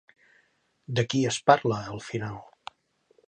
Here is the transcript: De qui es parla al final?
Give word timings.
De 0.99 1.03
qui 1.11 1.21
es 1.33 1.37
parla 1.51 1.79
al 1.97 2.01
final? 2.07 2.39